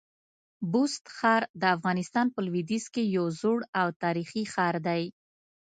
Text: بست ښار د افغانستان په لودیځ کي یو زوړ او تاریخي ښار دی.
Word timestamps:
بست 0.71 1.03
ښار 1.17 1.43
د 1.61 1.63
افغانستان 1.75 2.27
په 2.33 2.39
لودیځ 2.47 2.85
کي 2.93 3.03
یو 3.17 3.25
زوړ 3.41 3.59
او 3.81 3.87
تاریخي 4.03 4.43
ښار 4.53 4.75
دی. 4.87 5.03